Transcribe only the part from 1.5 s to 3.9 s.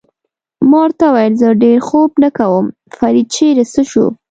ډېر خوب نه کوم، فرید چېرې څه